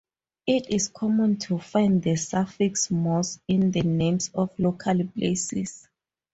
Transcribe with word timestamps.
It 0.47 0.71
is 0.71 0.87
common 0.87 1.37
to 1.41 1.59
find 1.59 2.01
the 2.01 2.15
suffix 2.15 2.89
"Moss" 2.89 3.39
in 3.47 3.69
the 3.69 3.83
names 3.83 4.31
of 4.33 4.49
local 4.57 5.05
places. 5.09 5.87